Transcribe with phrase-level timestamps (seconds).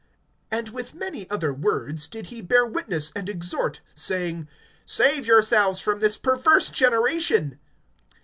[0.51, 4.47] (40)And with many other words did he bear witness and exhort, saying:
[4.83, 7.59] Save yourselves from this perverse generation.